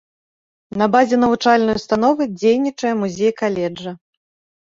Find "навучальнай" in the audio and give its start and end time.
1.23-1.77